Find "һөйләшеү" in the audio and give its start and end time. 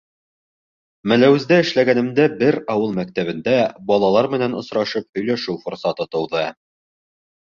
5.21-5.55